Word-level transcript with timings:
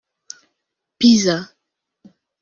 Pizza 0.97 1.37